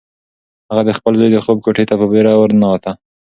هغه 0.69 0.83
د 0.87 0.91
خپل 0.97 1.13
زوی 1.19 1.29
د 1.33 1.37
خوب 1.45 1.57
کوټې 1.65 1.83
ته 1.89 1.95
په 1.99 2.05
وېره 2.11 2.31
ورننوته. 2.35 2.91